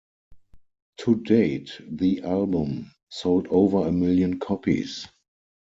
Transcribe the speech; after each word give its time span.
To 1.01 1.13
date 1.21 1.79
the 1.87 2.23
album 2.23 2.89
sold 3.11 3.45
over 3.51 3.85
a 3.87 3.91
million 3.91 4.39
copies. 4.39 5.05